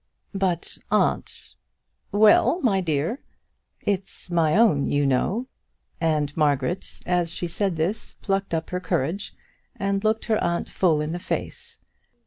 [0.33, 1.53] "But, aunt"
[2.21, 3.21] "Well, my dear."
[3.81, 5.45] "It's my own, you know."
[5.99, 9.35] And Margaret, as she said this, plucked up her courage,
[9.75, 11.77] and looked her aunt full in the face.